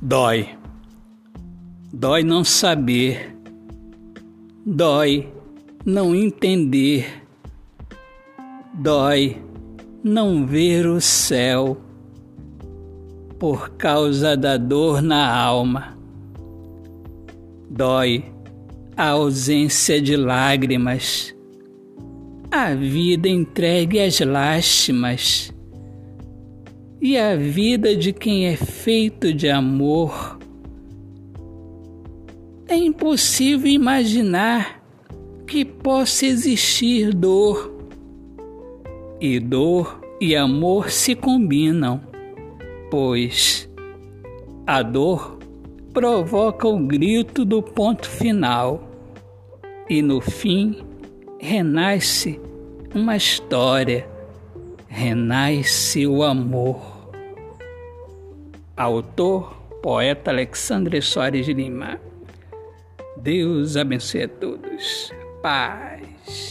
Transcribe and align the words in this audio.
Dói. 0.00 0.50
Dói 1.92 2.22
não 2.22 2.44
saber. 2.44 3.34
Dói 4.64 5.28
não 5.84 6.14
entender. 6.14 7.22
Dói 8.74 9.42
não 10.04 10.46
ver 10.46 10.86
o 10.86 11.00
céu 11.00 11.80
por 13.38 13.70
causa 13.70 14.36
da 14.36 14.56
dor 14.56 15.00
na 15.00 15.34
alma. 15.34 15.96
Dói 17.70 18.24
a 18.96 19.10
ausência 19.10 20.00
de 20.00 20.16
lágrimas, 20.16 21.34
a 22.50 22.74
vida 22.74 23.28
entregue 23.28 24.00
às 24.00 24.18
lástimas 24.20 25.52
e 27.08 27.16
a 27.16 27.36
vida 27.36 27.94
de 27.94 28.12
quem 28.12 28.48
é 28.48 28.56
feito 28.56 29.32
de 29.32 29.48
amor. 29.48 30.40
É 32.66 32.74
impossível 32.74 33.70
imaginar 33.70 34.82
que 35.46 35.64
possa 35.64 36.26
existir 36.26 37.14
dor. 37.14 37.72
E 39.20 39.38
dor 39.38 40.00
e 40.20 40.34
amor 40.34 40.90
se 40.90 41.14
combinam, 41.14 42.00
pois 42.90 43.70
a 44.66 44.82
dor 44.82 45.38
provoca 45.94 46.66
o 46.66 46.76
grito 46.76 47.44
do 47.44 47.62
ponto 47.62 48.10
final 48.10 48.82
e 49.88 50.02
no 50.02 50.20
fim 50.20 50.82
renasce 51.38 52.40
uma 52.92 53.16
história, 53.16 54.08
renasce 54.88 56.04
o 56.04 56.24
amor. 56.24 56.95
Autor, 58.78 59.56
poeta 59.82 60.30
Alexandre 60.30 61.00
Soares 61.00 61.46
de 61.46 61.54
Lima. 61.54 61.98
Deus 63.16 63.74
abençoe 63.74 64.24
a 64.24 64.28
todos. 64.28 65.10
Paz. 65.42 66.45